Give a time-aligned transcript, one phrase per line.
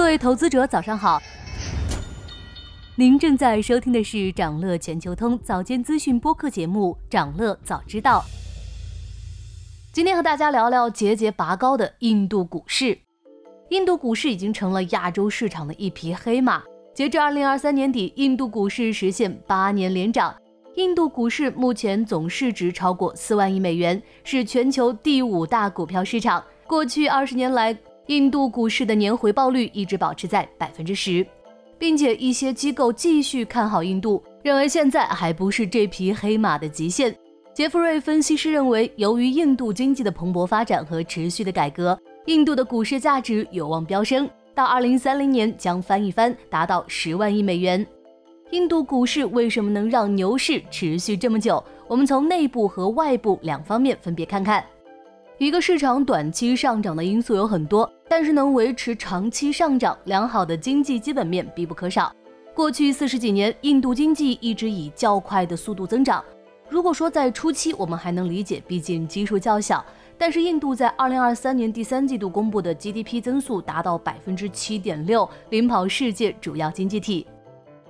[0.00, 1.20] 各位投资者，早上好。
[2.94, 8.20] 您正在收听的是长乐全球通早间资讯播客节目《长乐早知道》。
[9.92, 12.98] 今天和大家聊聊节节拔高的印度股市。
[13.68, 16.62] 印度股市已经成了亚洲市场的一匹黑马。
[16.94, 20.34] 截至二零二三年底，印度股市实现八年连涨。
[20.76, 26.42] 印度股市目前总市值超过四万亿美元，是全球第五大股票市场。
[26.66, 27.76] 过去二十年来，
[28.06, 31.24] 印度股市的年回报率一直保持在百分之十，
[31.78, 37.14] 并且一些机构继续看好印度，认为现在还不是这匹黑马的极限。
[37.52, 47.86] 杰弗瑞分析师认为，由于印度经济的蓬勃发展和持续的改革，印度的股市价值有望飙升，到二零三零年将翻一番，达到十万亿美元。
[48.50, 51.62] 印度股市为什么能让牛市持续这么久？
[51.86, 54.64] 我们从内部和外部两方面分别看看。
[55.40, 62.14] 一个市场短期上涨的因素有很多，但是能维持长期上涨，良好的经济基本面必不可少。
[62.54, 66.22] 过去四十几年，印度经济一直以较快的速度增长。
[66.68, 69.82] 如果说在初期我们还能理解，毕竟基数较小，
[70.18, 77.26] 但是印度在二零二三年第三季度公布的 GDP 增速达到百分之七点六，领跑世界主要经济体。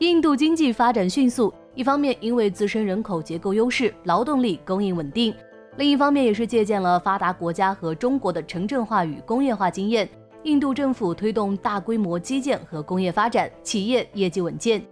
[0.00, 5.32] 印度经济发展迅速，一方面因为自身人口结构优势，劳动力供应稳定。
[5.76, 10.08] 另一方面，也是借鉴了发达国家和中国的城镇化与工业化经验，
[10.44, 14.82] 印度政府推动大规模基建和工业发展，企业业绩稳健。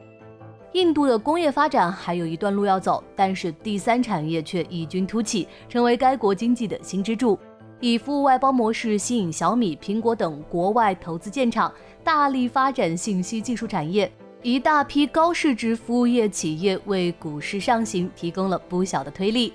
[0.72, 7.38] 印度的工业发展还有一段路要走，但是第三产业却异军突起，成为该国经济的新支柱。
[7.80, 14.10] 以服务外包模式吸引小米、苹果等国外投资建厂，大力发展信息技术产业，
[14.42, 19.54] 一大批高市值服务业企业为股市上行提供了不小的推力。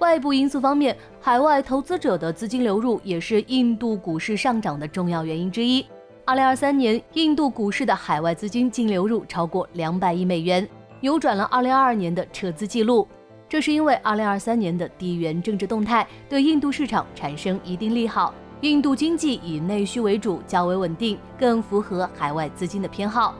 [0.00, 5.84] 外部因素方面，海外投资者的资金流入也是印度股市上涨的重要原因之一。
[6.24, 10.68] 二零二三年，印度股市的海外资金净流入超过两百亿美元，
[11.00, 13.06] 扭转了二零二二年的撤资记录。
[13.48, 23.34] 这是因为二零二三年的地缘政治动态对印度市场产生一定利好，印度经济以内需为主，较为稳定，更符合海外资金的偏好。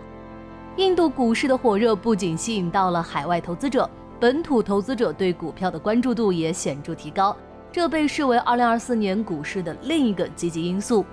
[0.76, 3.88] 印度股市的火热不仅吸引到了海外投资者。
[4.24, 7.36] 本土投资者对股票的关注度也显著提高，
[7.70, 11.04] 这被视为2024年股市的另一个积极因素。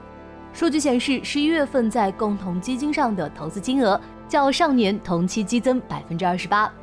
[0.53, 6.73] 数据显示，十一月份在共同基金上的投资金额较上年同期激增百分之二十八。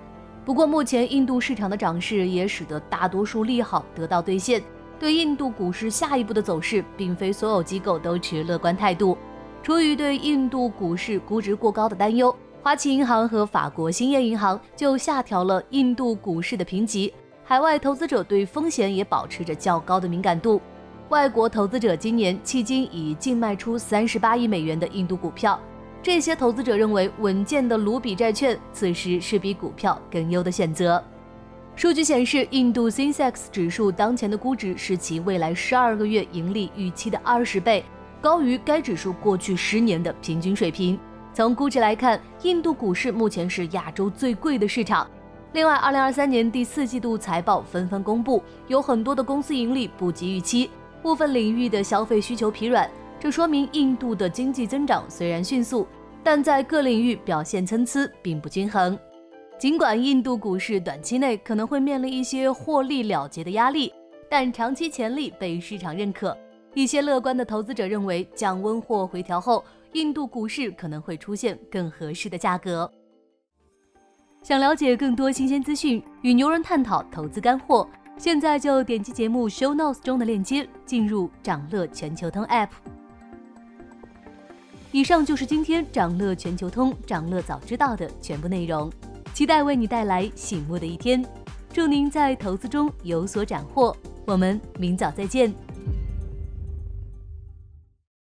[0.44, 4.62] 不过，目前印度市场的涨势也使得大多数利好得到兑现。
[5.00, 9.16] 对印度股市下一步的走势，并非所有机构都持乐观态度。
[9.62, 12.36] 出于对印度股市估值过高的担忧。
[12.68, 17.10] 花旗银行和法国兴业银行就下调了印度股市的评级，
[17.42, 20.60] 海外投资者对风险也保持着较高的敏感度。
[21.08, 25.58] 外国投资者今年迄今已净卖出三十八亿美元的印度股票，
[26.02, 31.02] 这些投资者认为稳健的卢比债券此时是比股票更优的选择。
[31.74, 37.82] 数据显示，印度 Sensex 指数当前的估值是其未来十二个月盈利预期的二十倍，
[38.20, 41.00] 高于该指数过去十年的平均水平。
[41.38, 45.08] 从估值来看，印度股市目前是亚洲最贵的市场。
[45.52, 50.68] 另外，二零二三年第四季度财报纷纷公布，有很多的公司盈利不及预期，
[51.00, 52.90] 部分领域的消费需求疲软。
[53.20, 55.86] 这说明印度的经济增长虽然迅速，
[56.24, 58.98] 但在各领域表现参差，并不均衡。
[59.60, 63.94] 尽管印度股市短期内可能会面临一些获利了结的压力，
[64.28, 66.36] 但长期潜力被市场认可。
[66.78, 69.64] 一些乐观的投资者认为，降温或回调后。
[69.94, 72.88] 印度股市可能会出现更合适的价格。
[74.44, 82.68] 想了解更多新鲜资讯，与牛人探讨投资干货，现在就点击节目 show notes 中的链接，进入掌乐全球通 app。
[84.92, 88.88] 以上就是今天掌乐全球通掌乐早知道的全部内容，
[89.34, 91.24] 期待为你带来醒目的一天。
[91.72, 93.96] 祝您在投资中有所斩获，
[94.26, 95.52] 我们明早再见。